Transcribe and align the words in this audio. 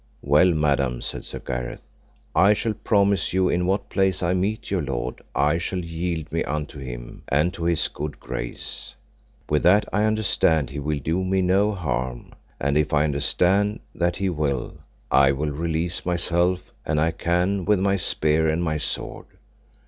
Well 0.23 0.51
madam, 0.55 0.99
said 1.01 1.25
Sir 1.25 1.37
Gareth, 1.37 1.83
I 2.33 2.53
shall 2.55 2.73
promise 2.73 3.33
you 3.33 3.49
in 3.49 3.67
what 3.67 3.91
place 3.91 4.23
I 4.23 4.33
meet 4.33 4.71
your 4.71 4.81
lord 4.81 5.21
I 5.35 5.59
shall 5.59 5.77
yield 5.77 6.31
me 6.31 6.43
unto 6.43 6.79
him 6.79 7.21
and 7.27 7.53
to 7.53 7.65
his 7.65 7.87
good 7.87 8.19
grace; 8.19 8.95
with 9.47 9.61
that 9.61 9.85
I 9.93 10.05
understand 10.05 10.71
he 10.71 10.79
will 10.79 10.97
do 10.97 11.23
me 11.23 11.43
no 11.43 11.71
harm: 11.73 12.33
and 12.59 12.79
if 12.79 12.93
I 12.93 13.03
understand 13.03 13.79
that 13.93 14.15
he 14.15 14.27
will, 14.27 14.73
I 15.11 15.33
will 15.33 15.51
release 15.51 16.03
myself 16.03 16.73
an 16.83 16.97
I 16.97 17.11
can 17.11 17.63
with 17.65 17.77
my 17.79 17.95
spear 17.97 18.49
and 18.49 18.63
my 18.63 18.77
sword. 18.79 19.27